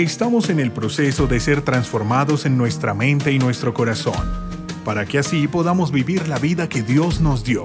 [0.00, 4.14] Estamos en el proceso de ser transformados en nuestra mente y nuestro corazón,
[4.82, 7.64] para que así podamos vivir la vida que Dios nos dio.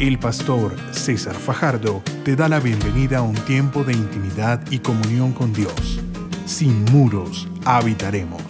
[0.00, 5.30] El pastor César Fajardo te da la bienvenida a un tiempo de intimidad y comunión
[5.30, 6.00] con Dios.
[6.44, 8.42] Sin muros habitaremos.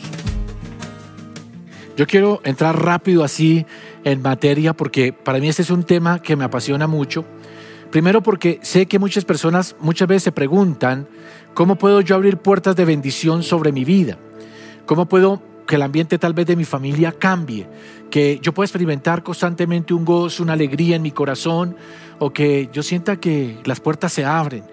[1.95, 3.67] Yo quiero entrar rápido así
[4.03, 7.27] en materia porque para mí este es un tema que me apasiona mucho.
[7.91, 11.09] Primero porque sé que muchas personas muchas veces se preguntan,
[11.55, 14.19] ¿cómo puedo yo abrir puertas de bendición sobre mi vida?
[14.85, 17.67] ¿Cómo puedo que el ambiente tal vez de mi familia cambie?
[18.11, 21.77] Que yo pueda experimentar constantemente un gozo, una alegría en mi corazón
[22.19, 24.65] o que yo sienta que las puertas se abren,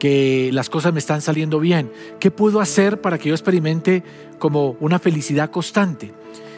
[0.00, 1.92] que las cosas me están saliendo bien.
[2.18, 4.02] ¿Qué puedo hacer para que yo experimente
[4.40, 6.12] como una felicidad constante?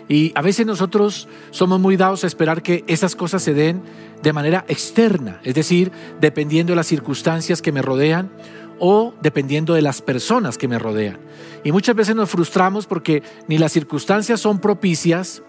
[0.08, 3.82] Y a veces nosotros somos muy dados a esperar que esas cosas se den
[4.22, 8.30] de manera externa, es decir, dependiendo de las circunstancias que me rodean
[8.78, 11.18] o dependiendo de las personas que me rodean.
[11.64, 15.42] Y muchas veces nos frustramos porque ni las circunstancias son propicias,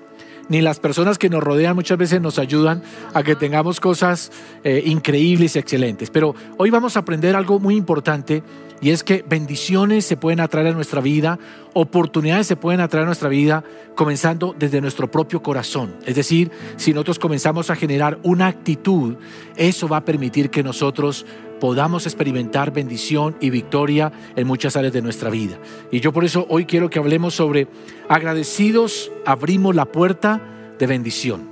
[0.49, 2.81] ni las personas que nos rodean muchas veces nos ayudan
[3.13, 4.31] a que tengamos cosas
[4.63, 6.09] eh, increíbles y excelentes.
[6.09, 8.43] Pero hoy vamos a aprender algo muy importante
[8.79, 11.39] y es que bendiciones se pueden atraer a nuestra vida,
[11.73, 13.63] oportunidades se pueden atraer a nuestra vida
[13.95, 15.95] comenzando desde nuestro propio corazón.
[16.05, 19.15] Es decir, si nosotros comenzamos a generar una actitud,
[19.55, 21.25] eso va a permitir que nosotros
[21.59, 25.57] podamos experimentar bendición y victoria en muchas áreas de nuestra vida.
[25.91, 27.67] Y yo por eso hoy quiero que hablemos sobre
[28.09, 30.41] agradecidos abrimos la puerta
[30.77, 31.49] de bendición.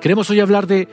[0.00, 0.88] Queremos hoy hablar de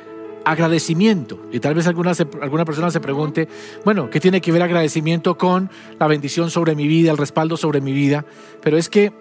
[0.46, 1.40] agradecimiento.
[1.52, 3.48] Y tal vez alguna, alguna persona se pregunte,
[3.84, 7.81] bueno, ¿qué tiene que ver agradecimiento con la bendición sobre mi vida, el respaldo sobre
[7.81, 8.26] mi vida?
[8.62, 9.12] Pero es que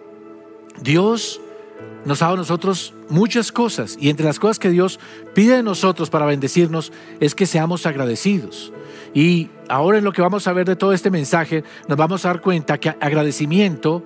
[0.81, 1.41] Dios
[2.05, 5.01] nos ha dado a nosotros muchas cosas y entre las cosas que Dios
[5.35, 8.73] pide de nosotros para bendecirnos es que seamos agradecidos.
[9.15, 12.29] Y ahora en lo que vamos a ver de todo este mensaje, nos vamos a
[12.29, 14.05] dar cuenta que agradecimiento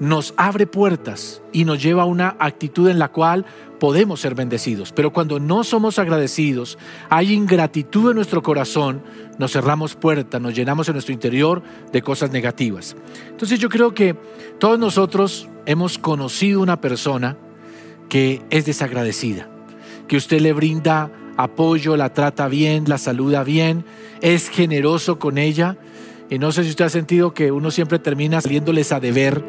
[0.00, 3.44] nos abre puertas y nos lleva a una actitud en la cual
[3.78, 4.92] podemos ser bendecidos.
[4.92, 6.78] Pero cuando no somos agradecidos,
[7.10, 9.02] hay ingratitud en nuestro corazón,
[9.38, 11.62] nos cerramos puertas, nos llenamos en nuestro interior
[11.92, 12.96] de cosas negativas.
[13.28, 14.16] Entonces yo creo que
[14.58, 17.36] todos nosotros hemos conocido una persona
[18.08, 19.48] que es desagradecida,
[20.08, 23.84] que usted le brinda apoyo, la trata bien, la saluda bien,
[24.22, 25.76] es generoso con ella.
[26.30, 29.44] Y no sé si usted ha sentido que uno siempre termina saliéndoles a deber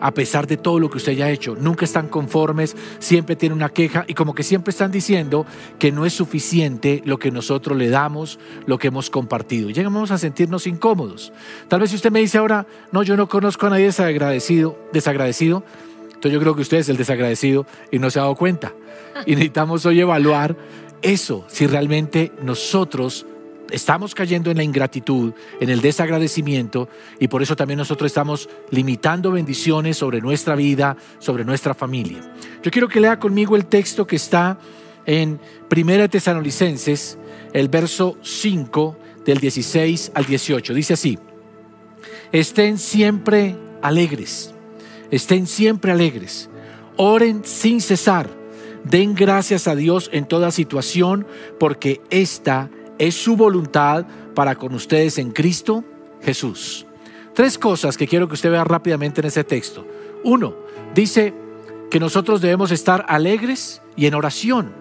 [0.00, 1.56] a pesar de todo lo que usted haya hecho.
[1.58, 5.46] Nunca están conformes, siempre tienen una queja y como que siempre están diciendo
[5.78, 9.70] que no es suficiente lo que nosotros le damos, lo que hemos compartido.
[9.70, 11.32] Llegamos a sentirnos incómodos.
[11.68, 15.64] Tal vez si usted me dice ahora, no, yo no conozco a nadie desagradecido, desagradecido,
[16.06, 18.72] entonces yo creo que usted es el desagradecido y no se ha dado cuenta.
[19.26, 20.56] Y necesitamos hoy evaluar
[21.02, 23.26] eso, si realmente nosotros
[23.70, 26.88] estamos cayendo en la ingratitud, en el desagradecimiento
[27.18, 32.20] y por eso también nosotros estamos limitando bendiciones sobre nuestra vida, sobre nuestra familia.
[32.62, 34.58] Yo quiero que lea conmigo el texto que está
[35.04, 37.18] en Primera Tesalonicenses,
[37.52, 40.74] el verso 5 del 16 al 18.
[40.74, 41.18] Dice así,
[42.32, 44.54] estén siempre alegres,
[45.10, 46.50] estén siempre alegres,
[46.96, 48.28] oren sin cesar,
[48.84, 51.26] den gracias a Dios en toda situación,
[51.58, 55.84] porque esta es su voluntad para con ustedes en Cristo
[56.22, 56.86] Jesús.
[57.34, 59.86] Tres cosas que quiero que usted vea rápidamente en ese texto.
[60.24, 60.54] Uno,
[60.94, 61.34] dice
[61.90, 64.72] que nosotros debemos estar alegres y en oración.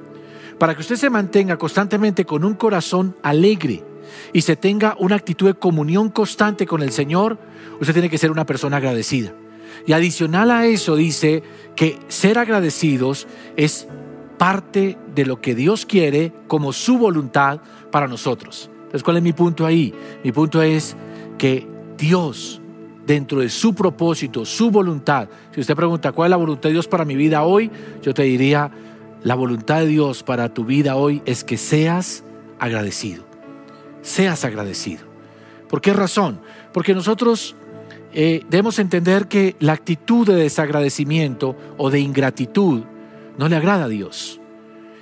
[0.57, 3.83] Para que usted se mantenga constantemente con un corazón alegre
[4.31, 7.37] y se tenga una actitud de comunión constante con el Señor,
[7.79, 9.33] usted tiene que ser una persona agradecida.
[9.85, 11.43] Y adicional a eso dice
[11.75, 13.27] que ser agradecidos
[13.57, 13.87] es
[14.37, 17.61] parte de lo que Dios quiere como su voluntad
[17.95, 18.69] para nosotros.
[18.73, 19.93] Entonces, ¿cuál es mi punto ahí?
[20.21, 20.97] Mi punto es
[21.37, 21.65] que
[21.97, 22.61] Dios,
[23.07, 26.89] dentro de su propósito, su voluntad, si usted pregunta cuál es la voluntad de Dios
[26.89, 28.69] para mi vida hoy, yo te diría,
[29.23, 32.25] la voluntad de Dios para tu vida hoy es que seas
[32.59, 33.23] agradecido.
[34.01, 35.05] Seas agradecido.
[35.69, 36.41] ¿Por qué razón?
[36.73, 37.55] Porque nosotros
[38.11, 42.83] eh, debemos entender que la actitud de desagradecimiento o de ingratitud
[43.37, 44.41] no le agrada a Dios.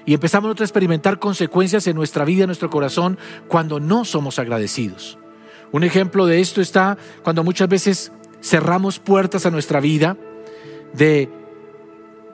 [0.06, 3.18] Y empezamos a experimentar consecuencias en nuestra vida, en nuestro corazón,
[3.48, 5.18] cuando no somos agradecidos.
[5.72, 8.12] Un ejemplo de esto está cuando muchas veces
[8.42, 10.18] cerramos puertas a nuestra vida
[10.94, 11.30] de,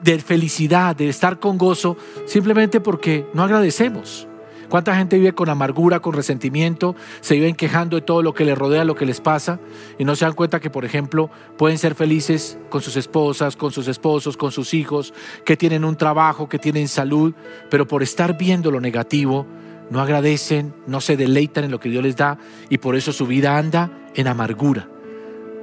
[0.02, 1.96] de felicidad, de estar con gozo,
[2.26, 4.26] simplemente porque no agradecemos.
[4.70, 6.94] ¿Cuánta gente vive con amargura, con resentimiento?
[7.22, 9.58] Se viven quejando de todo lo que les rodea, lo que les pasa,
[9.98, 11.28] y no se dan cuenta que, por ejemplo,
[11.58, 15.12] pueden ser felices con sus esposas, con sus esposos, con sus hijos,
[15.44, 17.34] que tienen un trabajo, que tienen salud,
[17.68, 19.44] pero por estar viendo lo negativo,
[19.90, 22.38] no agradecen, no se deleitan en lo que Dios les da
[22.68, 24.88] y por eso su vida anda en amargura.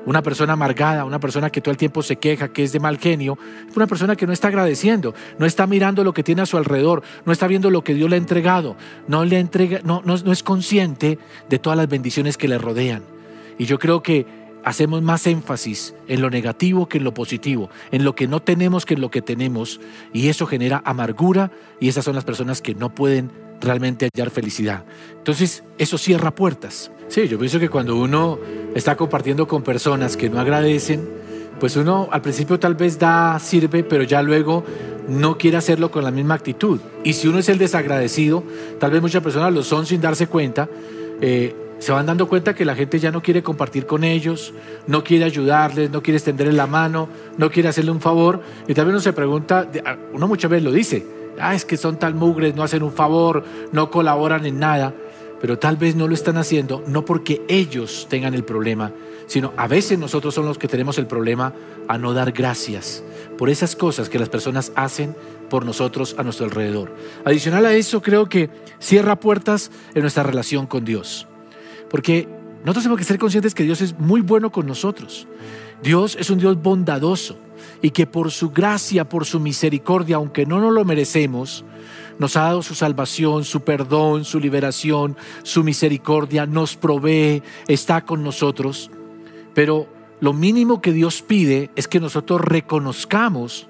[0.06, 2.98] Una persona amargada, una persona que todo el tiempo se queja, que es de mal
[2.98, 3.38] genio,
[3.76, 7.04] una persona que no está agradeciendo, no está mirando lo que tiene a su alrededor,
[7.26, 8.78] no está viendo lo que Dios le ha entregado,
[9.08, 13.04] no, le entrega, no, no es consciente de todas las bendiciones que le rodean.
[13.58, 14.26] Y yo creo que
[14.64, 18.86] hacemos más énfasis en lo negativo que en lo positivo, en lo que no tenemos
[18.86, 19.80] que en lo que tenemos,
[20.14, 24.84] y eso genera amargura y esas son las personas que no pueden realmente hallar felicidad.
[25.18, 26.92] Entonces, eso cierra puertas.
[27.08, 28.38] Sí, yo pienso que cuando uno
[28.76, 31.08] está compartiendo con personas que no agradecen,
[31.60, 34.64] pues uno al principio tal vez da, sirve, pero ya luego
[35.08, 36.80] no quiere hacerlo con la misma actitud.
[37.04, 38.44] Y si uno es el desagradecido,
[38.80, 40.70] tal vez muchas personas lo son sin darse cuenta,
[41.22, 44.54] eh, se van dando cuenta que la gente ya no quiere compartir con ellos,
[44.88, 47.08] no quiere ayudarles, no quiere extenderles la mano,
[47.38, 48.42] no quiere hacerle un favor.
[48.68, 49.70] Y también uno se pregunta,
[50.14, 51.06] uno muchas veces lo dice,
[51.40, 54.94] ah, es que son tal mugres, no hacen un favor, no colaboran en nada,
[55.40, 58.92] pero tal vez no lo están haciendo no porque ellos tengan el problema,
[59.28, 61.54] sino a veces nosotros somos los que tenemos el problema
[61.88, 63.04] a no dar gracias
[63.38, 65.16] por esas cosas que las personas hacen
[65.50, 66.94] por nosotros a nuestro alrededor.
[67.24, 68.50] Adicional a eso, creo que
[68.80, 71.28] cierra puertas en nuestra relación con Dios.
[71.90, 72.28] Porque
[72.62, 75.28] nosotros tenemos que ser conscientes que Dios es muy bueno con nosotros.
[75.82, 77.38] Dios es un Dios bondadoso
[77.82, 81.64] y que por su gracia, por su misericordia, aunque no nos lo merecemos,
[82.20, 88.24] nos ha dado su salvación, su perdón, su liberación, su misericordia, nos provee, está con
[88.24, 88.90] nosotros.
[89.54, 89.88] Pero
[90.20, 93.68] lo mínimo que Dios pide es que nosotros reconozcamos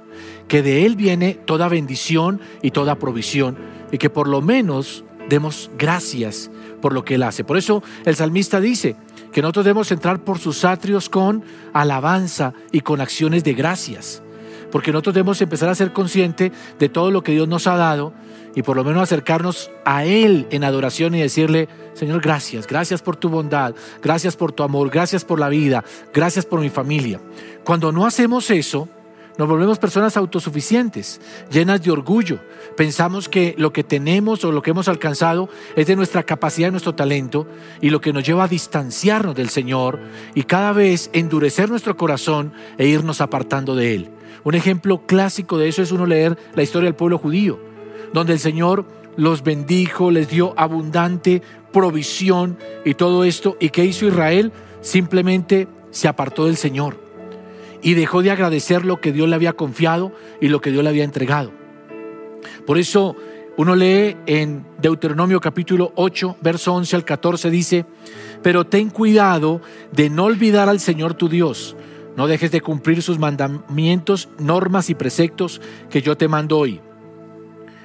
[0.48, 3.58] que de Él viene toda bendición y toda provisión
[3.92, 6.50] y que por lo menos demos gracias
[6.82, 7.44] por lo que Él hace.
[7.44, 8.96] Por eso el salmista dice
[9.38, 14.24] que nosotros debemos entrar por sus atrios con alabanza y con acciones de gracias.
[14.72, 18.16] Porque nosotros debemos empezar a ser conscientes de todo lo que Dios nos ha dado
[18.56, 23.16] y por lo menos acercarnos a Él en adoración y decirle, Señor, gracias, gracias por
[23.16, 27.22] tu bondad, gracias por tu amor, gracias por la vida, gracias por mi familia.
[27.64, 28.90] Cuando no hacemos eso,
[29.38, 32.40] nos volvemos personas autosuficientes, llenas de orgullo.
[32.76, 36.96] Pensamos que lo que tenemos o lo que hemos alcanzado es de nuestra capacidad, nuestro
[36.96, 37.48] talento,
[37.80, 40.00] y lo que nos lleva a distanciarnos del Señor
[40.34, 44.10] y cada vez endurecer nuestro corazón e irnos apartando de Él.
[44.44, 47.60] Un ejemplo clásico de eso es uno leer la historia del pueblo judío,
[48.14, 48.86] donde el Señor
[49.18, 51.42] los bendijo, les dio abundante
[51.72, 53.58] provisión y todo esto.
[53.60, 54.52] ¿Y qué hizo Israel?
[54.82, 57.07] Simplemente se apartó del Señor
[57.82, 60.90] y dejó de agradecer lo que Dios le había confiado y lo que Dios le
[60.90, 61.52] había entregado.
[62.66, 63.16] Por eso
[63.58, 67.86] uno lee en Deuteronomio capítulo 8, verso 11 al 14, dice,
[68.44, 71.76] pero ten cuidado de no olvidar al Señor tu Dios.
[72.16, 76.82] No dejes de cumplir sus mandamientos, normas y preceptos que yo te mando hoy.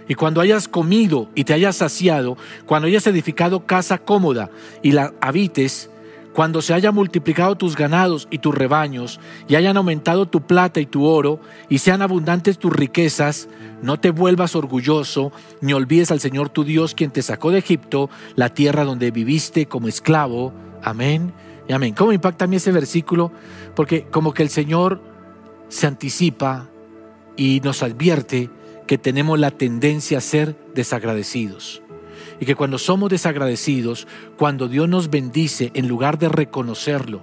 [0.08, 2.36] Y cuando hayas comido y te hayas saciado,
[2.66, 4.50] cuando hayas edificado casa cómoda
[4.82, 5.90] y la habites,
[6.32, 10.86] cuando se haya multiplicado tus ganados y tus rebaños, y hayan aumentado tu plata y
[10.86, 13.48] tu oro, y sean abundantes tus riquezas,
[13.82, 18.08] no te vuelvas orgulloso, ni olvides al Señor tu Dios, quien te sacó de Egipto,
[18.34, 20.52] la tierra donde viviste como esclavo.
[20.82, 21.32] Amén
[21.68, 21.94] y amén.
[21.94, 23.32] ¿Cómo impacta a mí ese versículo?
[23.74, 25.02] Porque como que el Señor
[25.68, 26.68] se anticipa
[27.36, 28.50] y nos advierte
[28.86, 31.81] que tenemos la tendencia a ser desagradecidos
[32.40, 34.06] y que cuando somos desagradecidos,
[34.36, 37.22] cuando Dios nos bendice, en lugar de reconocerlo,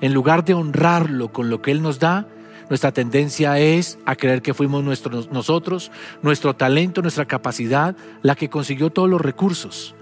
[0.00, 2.28] en lugar de honrarlo con lo que Él nos da,
[2.68, 5.90] nuestra tendencia es a creer que fuimos nosotros,
[6.22, 9.94] nuestro talento, nuestra capacidad, la que consiguió todos los recursos.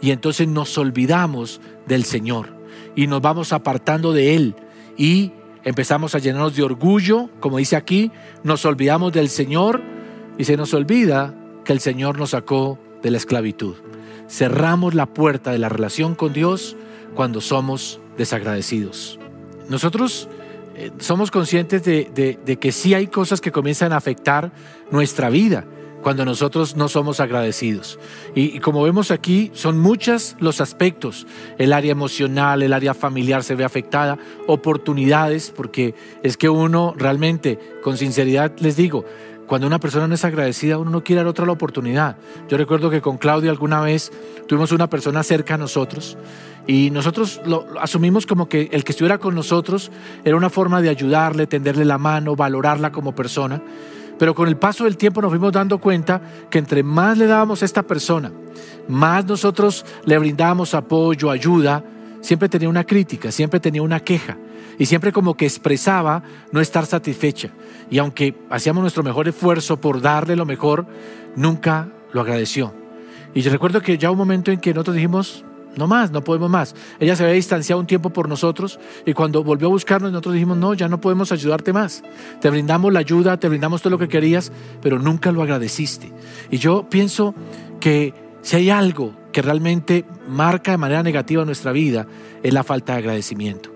[0.00, 2.54] Y entonces nos olvidamos del Señor
[2.94, 4.54] y nos vamos apartando de Él
[4.96, 5.32] y
[5.64, 8.12] empezamos a llenarnos de orgullo, como dice aquí,
[8.44, 9.82] nos olvidamos del Señor
[10.38, 13.74] y se nos olvida que el Señor nos sacó de la esclavitud
[14.32, 16.74] cerramos la puerta de la relación con Dios
[17.14, 19.18] cuando somos desagradecidos.
[19.68, 20.28] Nosotros
[20.74, 24.50] eh, somos conscientes de, que sí hay cosas que comienzan a afectar
[24.90, 25.66] nuestra vida
[26.02, 27.98] cuando nosotros no somos agradecidos.
[28.34, 31.26] Y, y, como vemos aquí, son muchos los aspectos.
[31.58, 37.58] El área emocional, el área familiar se ve afectada, oportunidades, porque es que uno realmente,
[37.84, 39.04] con sinceridad les digo,
[39.46, 42.16] cuando una persona no es agradecida, uno no quiere dar otra la oportunidad.
[42.48, 44.12] Yo recuerdo que con Claudio alguna vez
[44.46, 46.16] tuvimos una persona cerca a nosotros
[46.66, 49.90] y nosotros lo, asumimos como que el que estuviera con nosotros
[50.24, 53.60] era una forma de ayudarle, tenderle la mano, valorarla como persona.
[54.18, 57.62] Pero con el paso del tiempo nos fuimos dando cuenta que entre más le dábamos
[57.62, 58.30] a esta persona,
[58.88, 61.82] más nosotros le brindábamos apoyo, ayuda,
[62.20, 64.36] siempre tenía una crítica, siempre tenía una queja
[64.78, 67.50] y siempre como que expresaba no estar satisfecha.
[67.90, 70.86] Y aunque hacíamos nuestro mejor esfuerzo por darle lo mejor,
[71.36, 72.74] nunca lo agradeció.
[73.34, 75.44] Y yo recuerdo que ya un momento en que nosotros dijimos,
[75.76, 76.74] no más, no podemos más.
[77.00, 80.58] Ella se había distanciado un tiempo por nosotros y cuando volvió a buscarnos nosotros dijimos,
[80.58, 82.02] no, ya no podemos ayudarte más.
[82.40, 84.52] Te brindamos la ayuda, te brindamos todo lo que querías,
[84.82, 86.12] pero nunca lo agradeciste.
[86.50, 87.34] Y yo pienso
[87.80, 92.06] que si hay algo que realmente marca de manera negativa nuestra vida,
[92.42, 93.71] es la falta de agradecimiento.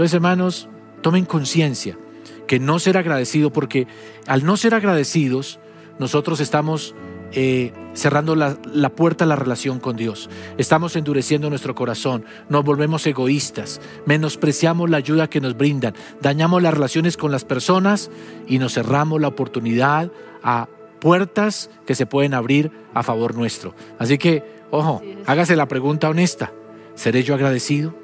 [0.00, 0.66] Entonces, hermanos,
[1.02, 1.98] tomen conciencia
[2.46, 3.86] que no ser agradecido, porque
[4.26, 5.60] al no ser agradecidos,
[5.98, 6.94] nosotros estamos
[7.32, 8.56] eh, cerrando la,
[8.96, 10.30] puerta a la relación con Dios.
[10.56, 15.92] Estamos endureciendo nuestro corazón, nos volvemos egoístas, menospreciamos la ayuda que nos brindan,
[16.22, 18.10] dañamos las relaciones con las personas
[18.46, 20.10] y nos cerramos la oportunidad
[20.42, 20.66] a
[20.98, 23.74] puertas que se pueden abrir a favor nuestro.
[23.98, 26.54] Así que, ojo, hágase la pregunta honesta.
[26.94, 27.94] ¿Seré yo agradecido?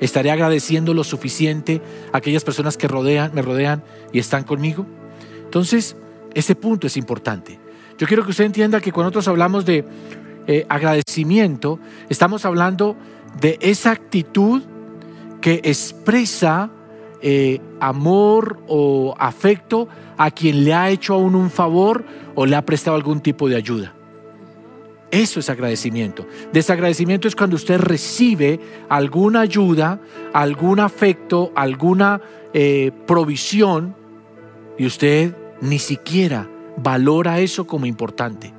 [0.00, 4.86] ¿Estaré agradeciendo lo suficiente a aquellas personas que rodean, me rodean y están conmigo?
[5.44, 5.96] Entonces,
[6.34, 7.58] ese punto es importante.
[7.98, 9.84] Yo quiero que usted entienda que cuando nosotros hablamos de
[10.46, 11.78] eh, agradecimiento,
[12.08, 12.96] estamos hablando
[13.40, 14.62] de esa actitud
[15.40, 16.70] que expresa
[17.22, 22.04] eh, amor o afecto a quien le ha hecho a uno un favor
[22.34, 23.94] o le ha prestado algún tipo de ayuda.
[25.10, 26.26] Eso es agradecimiento.
[26.52, 30.00] Desagradecimiento es cuando usted recibe alguna ayuda,
[30.32, 32.20] algún afecto, alguna
[32.52, 33.96] eh, provisión
[34.78, 38.52] y usted ni siquiera valora eso como importante.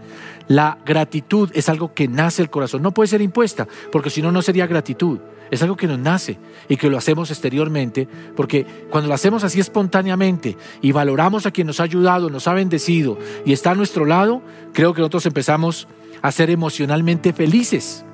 [0.48, 4.32] La gratitud es algo que nace el corazón, no puede ser impuesta, porque si no,
[4.32, 5.20] no sería gratitud.
[5.50, 6.38] Es algo que nos nace
[6.70, 11.68] y que lo hacemos exteriormente, porque cuando lo hacemos así espontáneamente y valoramos a quien
[11.68, 14.42] nos ha ayudado, nos ha bendecido y está a nuestro lado,
[14.74, 18.06] creo que nosotros empezamos a ser emocionalmente felices.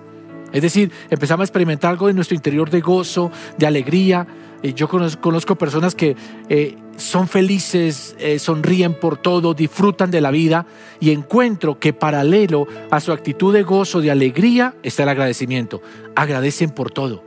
[0.54, 4.28] Es decir, empezamos a experimentar algo de nuestro interior de gozo, de alegría.
[4.64, 6.16] Yo conozco, personas que
[6.50, 10.66] eh, son felices, eh, sonríen por todo, disfrutan de la vida
[11.00, 15.82] y encuentro que paralelo a su actitud de gozo, de alegría, está el agradecimiento.
[16.16, 17.24] Agradecen por todo.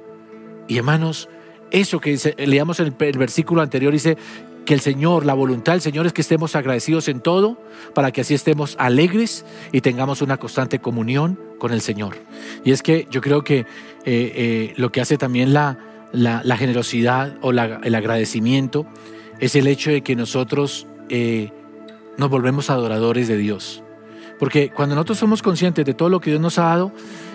[0.67, 1.29] Y hermanos,
[1.71, 4.17] eso que leíamos en el versículo anterior dice
[4.65, 7.61] que el Señor, la voluntad del Señor es que estemos agradecidos en todo,
[7.95, 12.17] para que así estemos alegres y tengamos una constante comunión con el Señor.
[12.65, 13.67] Y es que yo creo que eh,
[14.05, 15.77] eh, lo que hace también la,
[16.57, 18.87] generosidad o el agradecimiento
[19.39, 21.51] es el hecho de que nosotros eh,
[22.17, 23.83] nos volvemos adoradores de Dios.
[24.39, 26.93] Porque cuando nosotros somos conscientes de todo lo que Dios nos ha dado,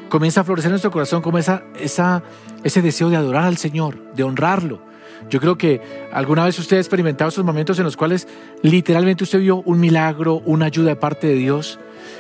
[0.09, 2.23] comienza a florecer nuestro corazón como esa, esa,
[2.63, 4.81] ese deseo de adorar al Señor, de honrarlo.
[5.29, 5.81] Yo creo que
[6.11, 8.27] alguna vez usted ha experimentado esos momentos en los cuales
[8.61, 11.79] literalmente usted vio un milagro, una ayuda de parte de Dios.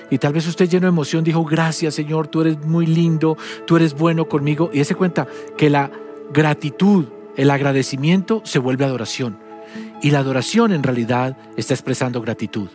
[0.09, 3.75] Y tal vez usted lleno de emoción dijo, gracias Señor, tú eres muy lindo, tú
[3.75, 4.69] eres bueno conmigo.
[4.73, 5.91] Y se cuenta que la
[6.33, 7.05] gratitud,
[7.37, 9.37] el agradecimiento se vuelve adoración.
[10.01, 12.69] Y la adoración en realidad está expresando gratitud.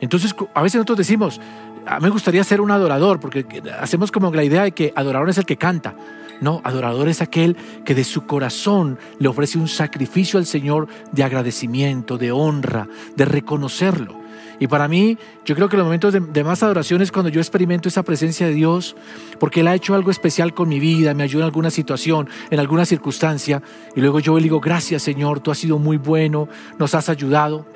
[0.00, 1.40] Entonces, a veces nosotros decimos,
[1.86, 3.46] a mí me gustaría ser un adorador, porque
[3.80, 5.94] hacemos como la idea de que adorador es el que canta.
[6.40, 11.24] No, adorador es aquel que de su corazón le ofrece un sacrificio al Señor de
[11.24, 14.26] agradecimiento, de honra, de reconocerlo.
[14.58, 17.88] Y para mí, yo creo que los momentos de, más adoración es cuando yo experimento
[17.88, 18.96] esa presencia de Dios,
[19.38, 22.58] porque Él ha hecho algo especial con mi vida, me ayuda en alguna situación, en
[22.58, 23.62] alguna circunstancia,
[23.94, 27.66] y luego yo le digo, gracias Señor, tú has sido muy bueno, nos has ayudado.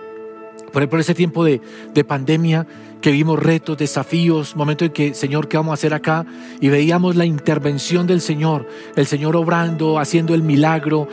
[0.72, 1.60] Por ejemplo, ese tiempo de,
[1.92, 2.66] de pandemia,
[3.00, 6.26] que vimos retos, desafíos, momentos en que, Señor, ¿qué vamos a hacer acá?
[6.60, 11.08] Y veíamos la intervención del Señor, el Señor obrando, haciendo el milagro,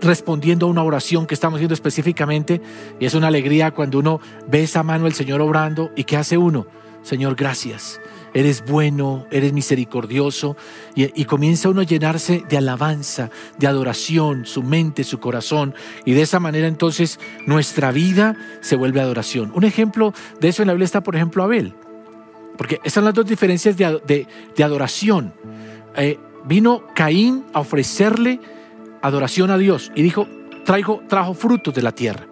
[0.00, 2.60] respondiendo a una oración que estamos haciendo específicamente.
[2.98, 6.36] Y es una alegría cuando uno ve esa mano del Señor obrando y ¿qué hace
[6.36, 6.66] uno?
[7.02, 8.00] Señor, gracias.
[8.34, 10.56] Eres bueno, eres misericordioso.
[10.94, 15.74] Y, comienza uno a llenarse de alabanza, de adoración, su mente, su corazón.
[16.04, 19.52] Y de esa manera entonces nuestra vida se vuelve adoración.
[19.54, 21.74] Un ejemplo de eso en la Biblia está, por ejemplo, Abel.
[22.56, 25.32] Porque esas son las dos diferencias de, de, adoración.
[25.96, 28.40] Eh, vino Caín a ofrecerle
[29.02, 30.26] adoración a Dios y dijo,
[30.64, 32.26] traigo, trajo frutos de la tierra,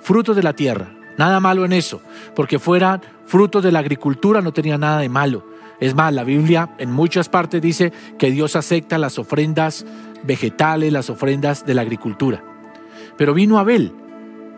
[0.00, 2.00] frutos de la tierra, nada malo en eso,
[2.34, 5.46] porque fueran frutos de la agricultura no tenía nada de malo.
[5.80, 9.86] Es más, la Biblia en muchas partes dice que Dios acepta las ofrendas
[10.24, 12.44] vegetales, las ofrendas de la agricultura.
[13.16, 13.92] Pero vino Abel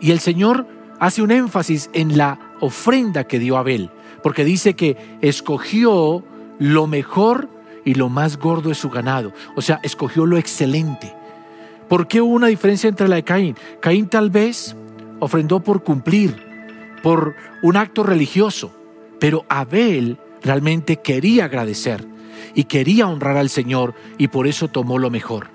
[0.01, 0.67] y el Señor
[0.99, 3.89] hace un énfasis en la ofrenda que dio Abel,
[4.21, 6.23] porque dice que escogió
[6.59, 7.49] lo mejor
[7.85, 11.13] y lo más gordo de su ganado, o sea, escogió lo excelente.
[11.87, 13.55] ¿Por qué hubo una diferencia entre la de Caín?
[13.81, 14.75] Caín tal vez
[15.19, 16.35] ofrendó por cumplir,
[17.01, 18.73] por un acto religioso,
[19.19, 22.05] pero Abel realmente quería agradecer
[22.55, 25.47] y quería honrar al Señor y por eso tomó lo mejor.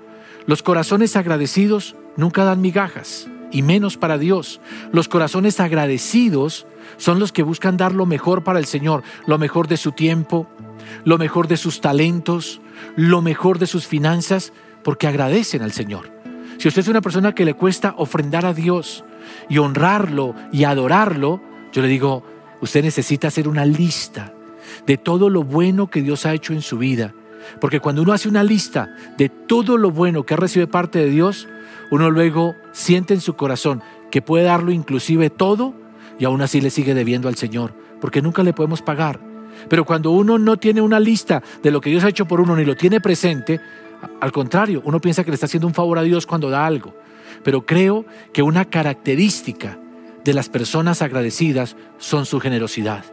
[0.45, 4.61] Los corazones agradecidos nunca dan migajas y menos para Dios.
[4.91, 9.67] Los corazones agradecidos son los que buscan dar lo mejor para el Señor, lo mejor
[9.67, 10.47] de su tiempo,
[11.03, 12.61] lo mejor de sus talentos,
[12.95, 16.11] lo mejor de sus finanzas, porque agradecen al Señor.
[16.57, 19.03] Si usted es una persona que le cuesta ofrendar a Dios
[19.49, 22.23] y honrarlo y adorarlo, yo le digo,
[22.61, 24.33] usted necesita hacer una lista
[24.85, 27.13] de todo lo bueno que Dios ha hecho en su vida.
[27.59, 31.47] Porque cuando uno hace una lista de todo lo bueno que de parte de Dios,
[31.91, 33.81] uno luego siente en su corazón
[34.11, 35.73] que puede darlo inclusive todo
[36.19, 39.19] y aún así le sigue debiendo al Señor, porque nunca le podemos pagar.
[39.67, 42.55] Pero cuando uno no tiene una lista de lo que Dios ha hecho por uno
[42.55, 43.59] ni lo tiene presente,
[44.19, 46.93] al contrario, uno piensa que le está haciendo un favor a Dios cuando da algo.
[47.43, 49.77] Pero creo que una característica
[50.23, 53.05] de las personas agradecidas son su generosidad.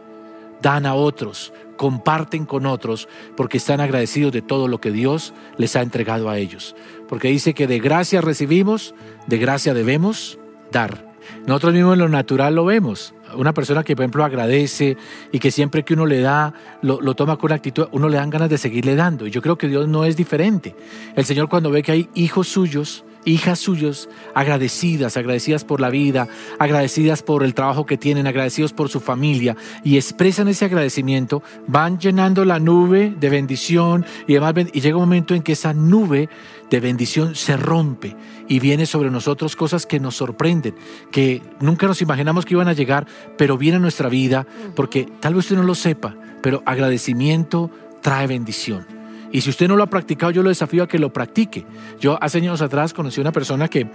[0.61, 5.75] Dan a otros, comparten con otros, porque están agradecidos de todo lo que Dios les
[5.75, 6.75] ha entregado a ellos.
[7.07, 8.93] Porque dice que de gracia recibimos,
[9.27, 10.39] de gracia debemos
[10.71, 11.07] dar.
[11.45, 13.13] Nosotros mismos en lo natural lo vemos.
[13.35, 14.97] Una persona que, por ejemplo, agradece
[15.31, 18.49] y que siempre que uno le da, lo, toma con actitud, uno le dan ganas
[18.49, 19.27] de seguirle dando.
[19.27, 20.75] Y yo creo que Dios no es diferente.
[21.15, 26.27] El Señor cuando ve que hay hijos suyos hijas suyos agradecidas, agradecidas por la vida,
[26.59, 31.99] agradecidas por el trabajo que tienen, agradecidos por su familia y expresan ese agradecimiento, van
[31.99, 36.29] llenando la nube de bendición y demás y llega un momento en que esa nube
[36.69, 38.15] de bendición se rompe
[38.47, 40.75] y viene sobre nosotros cosas que nos sorprenden,
[41.11, 43.07] que nunca nos imaginamos que iban a llegar,
[43.37, 47.69] pero viene a nuestra vida porque tal vez usted no lo sepa, pero agradecimiento
[48.01, 48.96] trae bendición.
[49.37, 51.63] Y si usted no lo ha practicado, yo lo desafío a que lo practique.
[51.99, 53.87] Yo hace años atrás conocí una persona que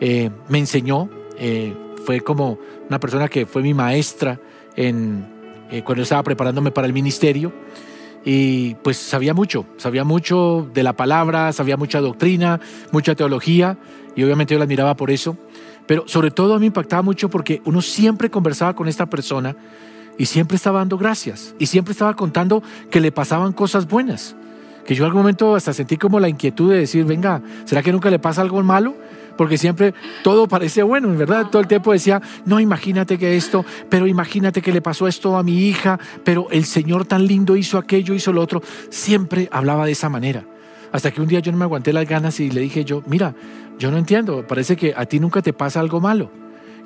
[0.00, 1.08] eh, me enseñó,
[1.38, 2.58] eh, fue como
[2.90, 4.38] una persona que fue mi maestra
[4.76, 5.26] en,
[5.70, 7.54] eh, cuando estaba preparándome para el ministerio.
[8.22, 13.78] Y pues sabía mucho, sabía mucho de la palabra, sabía mucha doctrina, mucha teología,
[14.14, 15.38] y obviamente yo la admiraba por eso.
[15.86, 19.56] Pero sobre todo a mí impactaba mucho porque uno siempre conversaba con esta persona
[20.18, 24.36] y siempre estaba dando gracias y siempre estaba contando que le pasaban cosas buenas
[24.84, 27.92] que yo en algún momento hasta sentí como la inquietud de decir, venga, ¿será que
[27.92, 28.94] nunca le pasa algo malo?
[29.36, 31.46] Porque siempre todo parece bueno, en verdad.
[31.50, 35.42] Todo el tiempo decía, no, imagínate que esto, pero imagínate que le pasó esto a
[35.42, 38.62] mi hija, pero el Señor tan lindo hizo aquello, hizo lo otro.
[38.90, 40.44] Siempre hablaba de esa manera.
[40.92, 43.34] Hasta que un día yo no me aguanté las ganas y le dije yo, mira,
[43.78, 46.30] yo no entiendo, parece que a ti nunca te pasa algo malo.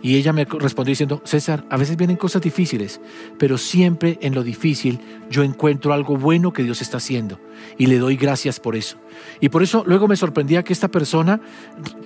[0.06, 3.00] Y ella me respondió diciendo, César, a veces vienen cosas difíciles,
[3.40, 7.40] pero siempre en lo difícil yo encuentro algo bueno que Dios está haciendo
[7.76, 8.98] y le doy gracias por eso.
[9.40, 11.40] Y por eso luego me sorprendía que esta persona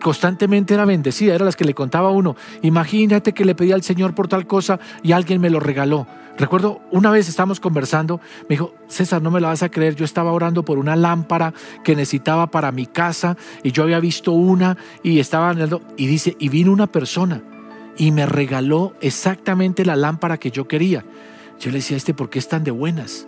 [0.00, 4.14] constantemente era bendecida, era las que le contaba uno, imagínate que le pedí al Señor
[4.14, 6.06] por tal cosa y alguien me lo regaló.
[6.38, 10.06] Recuerdo una vez estábamos conversando, me dijo, César, no me la vas a creer, yo
[10.06, 11.52] estaba orando por una lámpara
[11.84, 15.54] que necesitaba para mi casa y yo había visto una y estaba
[15.98, 17.42] y dice, y vino una persona
[18.00, 21.04] y me regaló exactamente la lámpara que yo quería.
[21.60, 23.26] Yo le decía, este, ¿por qué es tan de buenas?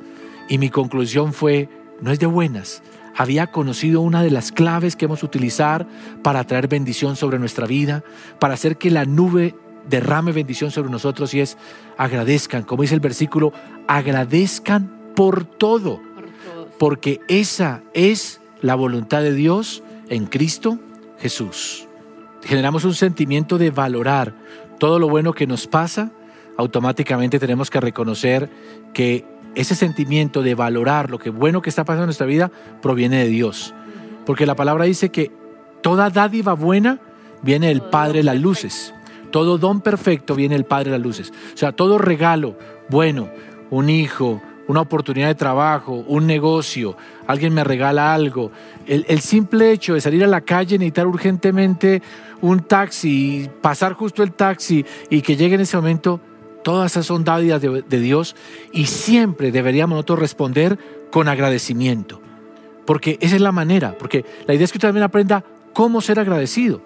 [0.48, 1.68] Y mi conclusión fue,
[2.00, 2.82] no es de buenas.
[3.14, 5.87] Había conocido una de las claves que hemos utilizar
[6.22, 8.02] para traer bendición sobre nuestra vida,
[8.38, 9.54] para hacer que la nube
[9.90, 11.58] derrame bendición sobre nosotros y es
[11.98, 13.52] agradezcan, como dice el versículo,
[13.88, 16.00] agradezcan por todo,
[16.78, 20.78] porque esa es la voluntad de Dios en Cristo
[21.18, 21.87] Jesús.
[22.44, 24.35] Generamos un sentimiento de valorar
[24.78, 26.11] todo lo bueno que nos pasa,
[26.56, 28.50] automáticamente tenemos que reconocer
[28.92, 33.18] que ese sentimiento de valorar lo que bueno que está pasando en nuestra vida proviene
[33.18, 33.74] de Dios.
[34.24, 35.30] Porque la palabra dice que
[35.82, 37.00] toda dádiva buena
[37.42, 38.94] viene del Padre de las luces.
[39.30, 41.32] Todo don perfecto viene del Padre de las luces.
[41.54, 42.56] O sea, todo regalo
[42.88, 43.30] bueno,
[43.70, 48.52] un hijo, una oportunidad de trabajo, un negocio, alguien me regala algo.
[48.87, 52.02] El, el, simple hecho de salir a la calle, necesitar urgentemente
[52.42, 56.20] un taxi, pasar justo el taxi y que llegue en ese momento,
[56.62, 58.37] todas esas son dádivas de, Dios
[58.72, 60.78] y siempre deberíamos nosotros responder
[61.11, 62.20] con agradecimiento.
[62.85, 66.18] Porque esa es la manera, porque la idea es que usted también aprenda cómo ser
[66.18, 66.83] agradecido.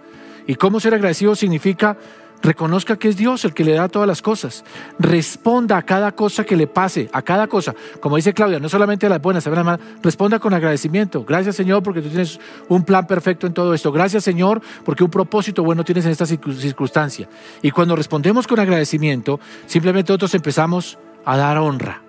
[0.46, 1.96] Y cómo ser agradecido significa
[2.42, 4.64] Reconozca que es Dios el que le da todas las cosas.
[4.98, 7.74] Responda a cada cosa que le pase, a cada cosa.
[8.00, 11.24] Como dice Claudia, no solamente a las buenas, a las malas, responda con agradecimiento.
[11.24, 13.90] Gracias Señor porque tú tienes un plan perfecto en todo esto.
[13.90, 17.28] Gracias Señor porque un propósito bueno tienes en esta circunstancia.
[17.62, 22.02] Y cuando respondemos con agradecimiento, simplemente nosotros empezamos a dar honra.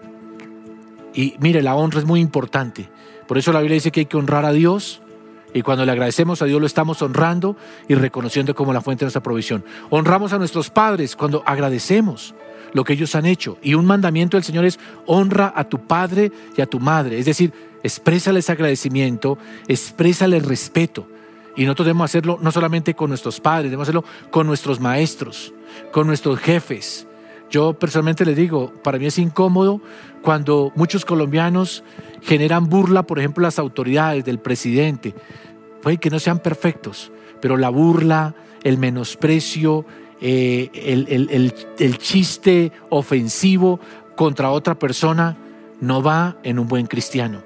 [1.13, 2.89] Y mire, la honra es muy importante.
[3.27, 5.01] Por eso la Biblia dice que hay que honrar a Dios
[5.53, 7.55] y cuando le agradecemos a Dios lo estamos honrando
[7.87, 9.63] y reconociendo como la fuente de nuestra provisión.
[9.89, 12.35] Honramos a nuestros padres cuando agradecemos
[12.73, 13.57] lo que ellos han hecho.
[13.61, 17.17] Y un mandamiento del Señor es honra a tu padre y a tu madre.
[17.17, 21.07] Es decir, exprésales agradecimiento, exprésales respeto.
[21.55, 25.53] Y nosotros debemos hacerlo no solamente con nuestros padres, debemos hacerlo con nuestros maestros,
[25.91, 27.06] con nuestros jefes,
[27.49, 29.81] Yo personalmente les digo, para mí es incómodo
[30.21, 31.83] cuando muchos colombianos
[32.21, 35.13] generan burla, por ejemplo, las autoridades, del presidente.
[35.81, 39.85] Puede que no sean perfectos, pero la burla, el menosprecio,
[40.19, 40.69] eh,
[41.79, 43.79] el chiste ofensivo
[44.15, 45.37] contra otra persona
[45.79, 47.43] no va en un buen cristiano.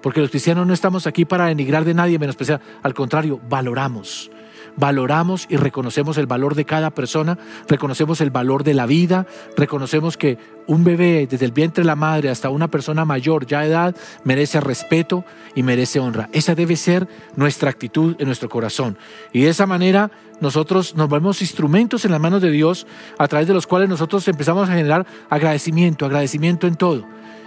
[0.00, 2.60] Porque los cristianos no estamos aquí para denigrar de nadie, menospreciar.
[2.82, 4.30] Al contrario, valoramos
[4.76, 10.16] valoramos y reconocemos el valor de cada persona, reconocemos el valor de la vida, reconocemos
[10.16, 13.68] que un bebé desde el vientre de la madre hasta una persona mayor ya de
[13.68, 16.28] edad merece respeto y merece honra.
[16.32, 18.96] Esa debe ser nuestra actitud en nuestro corazón.
[19.32, 22.86] Y de esa manera nosotros nos volvemos instrumentos en las manos de Dios
[23.18, 27.04] a través de los cuales nosotros empezamos a generar agradecimiento, agradecimiento en todo.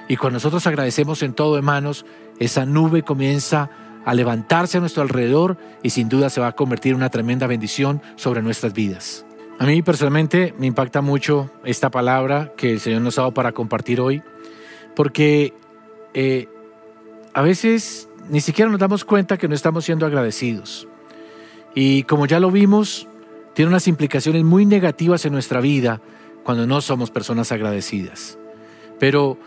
[0.08, 2.06] Y cuando nosotros agradecemos en todo, hermanos,
[2.40, 3.70] esa nube comienza a
[4.14, 8.02] levantarse a nuestro alrededor y sin duda se va a convertir en una tremenda bendición
[8.16, 9.26] sobre nuestras vidas.
[9.58, 13.54] A mí personalmente me impacta mucho esta palabra que el Señor nos ha dado para
[13.54, 14.22] compartir hoy,
[14.96, 15.54] porque
[16.14, 16.48] eh,
[17.34, 20.88] a veces ni siquiera nos damos cuenta que no estamos siendo agradecidos.
[21.74, 23.08] Y como ya lo vimos,
[23.54, 26.02] tiene unas implicaciones muy negativas en nuestra vida
[26.44, 28.38] cuando no somos personas agradecidas.
[29.00, 29.38] Pero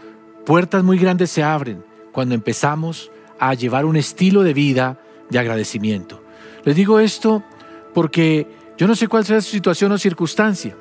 [0.47, 6.23] puertas muy grandes se abren cuando empezamos a llevar un estilo de vida de agradecimiento.
[6.65, 7.43] Les digo esto
[7.95, 8.47] porque
[8.77, 10.77] yo no sé cuál sea su situación o circunstancia.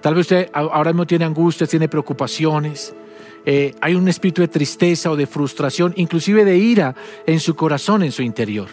[0.00, 2.94] Tal vez usted ahora mismo tiene angustias, tiene preocupaciones,
[3.46, 6.94] eh, hay un espíritu de tristeza o de frustración, inclusive de ira
[7.26, 8.68] en su corazón, en su interior.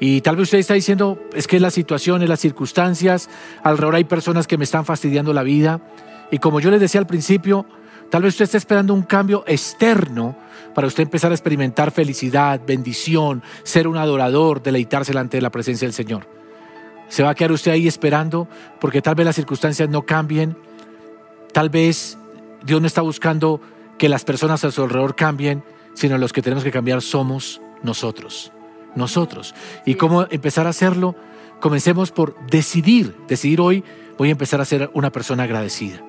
[0.00, 3.28] Y tal vez usted está diciendo, es que las situaciones, las circunstancias,
[3.64, 5.80] alrededor hay personas que me están fastidiando la vida.
[6.30, 7.66] Y como yo les decía al principio,
[8.10, 10.36] tal vez usted está esperando un cambio externo
[10.78, 15.88] para usted empezar a experimentar felicidad, bendición, ser un adorador, deleitarse delante de la presencia
[15.88, 16.28] del Señor.
[17.08, 18.46] Se va a quedar usted ahí esperando
[18.80, 20.56] porque tal vez las circunstancias no cambien,
[21.52, 22.16] tal vez
[22.64, 23.60] Dios no está buscando
[23.98, 25.64] que las personas a su alrededor cambien,
[25.94, 28.52] sino los que tenemos que cambiar somos nosotros,
[28.94, 29.56] nosotros.
[29.84, 31.16] ¿Y cómo empezar a hacerlo?
[31.58, 33.82] Comencemos por decidir, decidir hoy,
[34.16, 36.07] voy a empezar a ser una persona agradecida.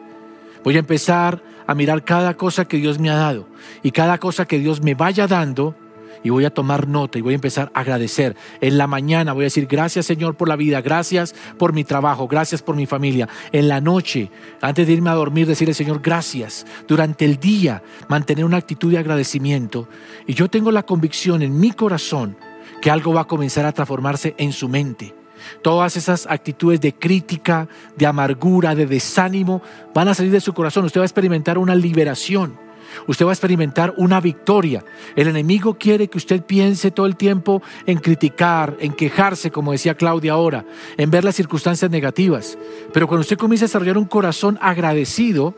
[0.63, 3.47] Voy a empezar a mirar cada cosa que Dios me ha dado
[3.83, 5.75] y cada cosa que Dios me vaya dando
[6.23, 8.35] y voy a tomar nota y voy a empezar a agradecer.
[8.61, 12.27] En la mañana voy a decir gracias Señor por la vida, gracias por mi trabajo,
[12.27, 13.29] gracias por mi familia.
[13.51, 16.65] En la noche, antes de irme a dormir, decirle Señor gracias.
[16.87, 19.87] Durante el día, mantener una actitud de agradecimiento.
[20.27, 22.37] Y yo tengo la convicción en mi corazón
[22.81, 25.18] que algo va a comenzar a transformarse en su mente.
[25.61, 29.61] Todas esas actitudes de crítica, de amargura, de desánimo,
[29.93, 30.85] van a salir de su corazón.
[30.85, 32.57] Usted va a experimentar una liberación.
[33.07, 34.83] Usted va a experimentar una victoria.
[35.15, 39.95] El enemigo quiere que usted piense todo el tiempo en criticar, en quejarse, como decía
[39.95, 40.65] Claudia ahora,
[40.97, 42.57] en ver las circunstancias negativas.
[42.93, 45.55] Pero cuando usted comienza a desarrollar un corazón agradecido,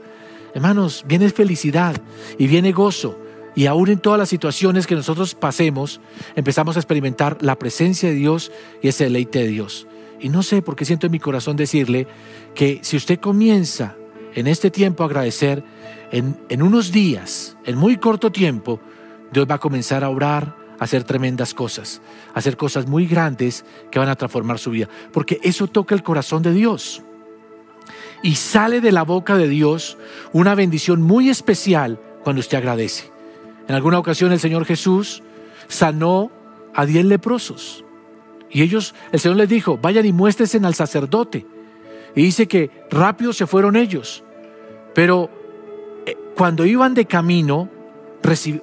[0.53, 1.95] hermanos, viene felicidad
[2.37, 3.17] y viene gozo.
[3.55, 5.99] Y aún en todas las situaciones que nosotros pasemos,
[6.35, 9.87] empezamos a experimentar la presencia de Dios y ese deleite de Dios.
[10.19, 12.07] Y no sé por qué siento en mi corazón decirle
[12.55, 13.95] que si usted comienza
[14.35, 15.63] en este tiempo a agradecer,
[16.11, 18.79] en, en unos días, en muy corto tiempo,
[19.31, 22.01] Dios va a comenzar a orar, a hacer tremendas cosas,
[22.33, 24.87] a hacer cosas muy grandes que van a transformar su vida.
[25.11, 27.03] Porque eso toca el corazón de Dios.
[28.23, 29.97] Y sale de la boca de Dios
[30.31, 33.10] una bendición muy especial cuando usted agradece.
[33.71, 35.23] En alguna ocasión el Señor Jesús
[35.69, 36.29] sanó
[36.73, 37.85] a diez leprosos.
[38.49, 41.45] Y ellos, el Señor les dijo, vayan y muéstrense al sacerdote.
[42.13, 44.25] Y dice que rápido se fueron ellos.
[44.93, 45.29] Pero
[46.05, 47.69] eh, cuando iban de camino,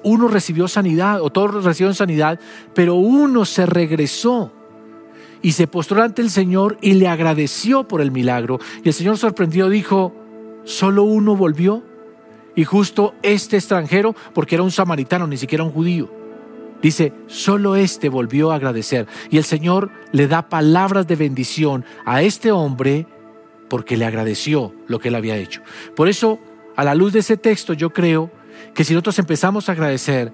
[0.03, 2.39] uno recibió sanidad, o todos recibieron sanidad,
[2.75, 4.51] pero uno se regresó
[5.41, 8.59] y se postró ante el Señor y le agradeció por el milagro.
[8.83, 10.13] Y el Señor sorprendido dijo,
[10.65, 11.88] ¿solo uno volvió?
[12.55, 16.09] Y justo este extranjero, porque era un samaritano, ni siquiera un judío,
[16.81, 19.07] dice, solo este volvió a agradecer.
[19.29, 23.05] Y el Señor le da palabras de bendición a este hombre
[23.69, 25.61] porque le agradeció lo que él había hecho.
[25.95, 26.39] Por eso,
[26.75, 28.31] a la luz de ese texto, yo creo
[28.73, 30.31] que si nosotros empezamos a agradecer,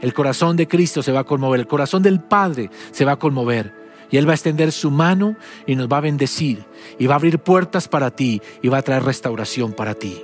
[0.00, 3.18] el corazón de Cristo se va a conmover, el corazón del Padre se va a
[3.18, 3.80] conmover.
[4.10, 5.36] Y Él va a extender su mano
[5.66, 6.64] y nos va a bendecir.
[6.98, 10.22] Y va a abrir puertas para ti y va a traer restauración para ti.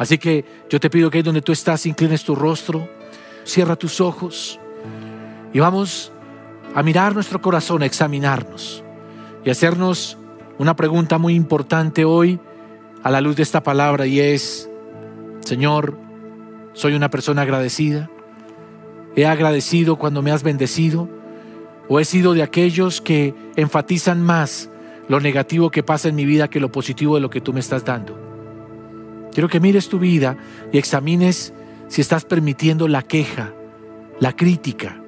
[0.00, 2.88] Así que yo te pido que ahí donde tú estás inclines tu rostro,
[3.44, 4.58] cierra tus ojos
[5.52, 6.10] y vamos
[6.74, 8.82] a mirar nuestro corazón, a examinarnos
[9.44, 10.16] y hacernos
[10.56, 12.40] una pregunta muy importante hoy
[13.02, 14.70] a la luz de esta palabra y es,
[15.40, 15.98] Señor,
[16.72, 18.08] ¿soy una persona agradecida?
[19.16, 21.10] ¿He agradecido cuando me has bendecido?
[21.90, 24.70] ¿O he sido de aquellos que enfatizan más
[25.08, 27.60] lo negativo que pasa en mi vida que lo positivo de lo que tú me
[27.60, 28.29] estás dando?
[29.32, 30.36] Quiero que mires tu vida
[30.72, 31.52] y examines
[31.88, 33.52] si estás permitiendo la queja,
[34.18, 35.00] la crítica,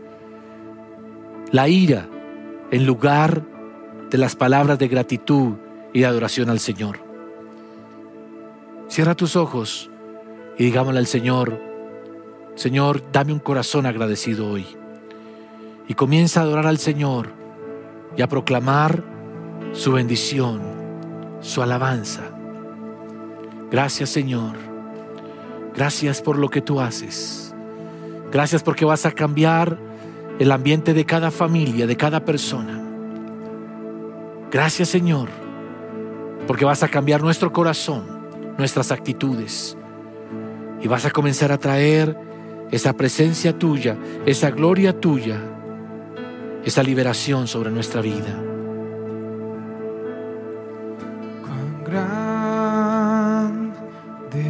[1.51, 2.09] la ira,
[2.71, 3.43] en lugar
[4.11, 5.55] de las palabras de gratitud
[5.93, 6.99] y de adoración al Señor.
[8.89, 9.91] Cierra tus ojos
[10.59, 11.61] y digámosle al Señor,
[12.55, 14.67] Señor, dame un corazón agradecido hoy.
[15.89, 17.31] Y comienza a adorar al Señor
[18.17, 19.03] y a proclamar
[19.73, 20.61] su bendición,
[21.41, 22.32] su alabanza.
[23.73, 24.53] Gracias Señor.
[25.75, 27.55] Gracias por lo que tú haces.
[28.31, 29.79] Gracias porque vas a cambiar
[30.39, 32.83] el ambiente de cada familia, de cada persona.
[34.51, 35.31] Gracias Señor,
[36.47, 38.05] porque vas a cambiar nuestro corazón,
[38.59, 39.79] nuestras actitudes.
[40.83, 42.15] Y vas a comenzar a traer
[42.71, 45.41] esa presencia tuya, esa gloria tuya,
[46.63, 48.52] esa liberación sobre nuestra vida.